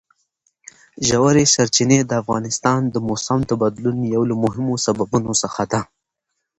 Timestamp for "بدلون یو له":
3.61-4.35